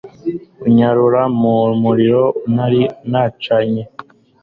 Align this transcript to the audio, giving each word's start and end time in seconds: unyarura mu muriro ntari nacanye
unyarura 0.65 1.21
mu 1.39 1.53
muriro 1.81 2.23
ntari 2.53 2.81
nacanye 3.11 3.83